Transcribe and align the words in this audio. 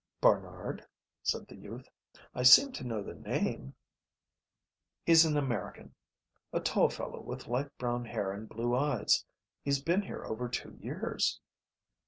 "Barnard?" 0.19 0.83
said 1.21 1.47
the 1.47 1.55
youth. 1.55 1.87
"I 2.33 2.41
seem 2.41 2.71
to 2.71 2.83
know 2.83 3.03
the 3.03 3.13
name." 3.13 3.75
"He's 5.05 5.25
an 5.25 5.37
American. 5.37 5.93
A 6.51 6.59
tall 6.59 6.89
fellow 6.89 7.21
with 7.21 7.45
light 7.47 7.69
brown 7.77 8.05
hair 8.05 8.31
and 8.31 8.49
blue 8.49 8.75
eyes. 8.75 9.23
He's 9.61 9.79
been 9.83 10.01
here 10.01 10.25
over 10.25 10.49
two 10.49 10.75
years." 10.81 11.39